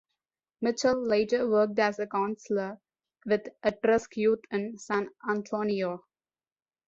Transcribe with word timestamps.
Mitchell 0.61 0.99
later 1.07 1.47
worked 1.47 1.77
as 1.77 1.99
a 1.99 2.07
counselor 2.07 2.79
with 3.23 3.49
at-risk 3.61 4.17
youth 4.17 4.39
in 4.49 4.79
San 4.79 5.09
Antonio. 5.29 6.03